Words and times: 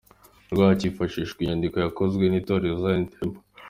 rw 0.51 0.61
cyifashishije 0.79 1.39
inyandiko 1.43 1.77
yakozwe 1.83 2.23
n’Itorero 2.27 2.75
Zion 2.81 3.03
Temple. 3.13 3.43